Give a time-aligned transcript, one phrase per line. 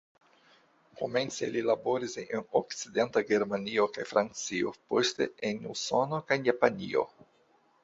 [1.01, 7.09] Komence li laboris en Okcidenta Germanio kaj Francio, poste en Usono kaj Japanio.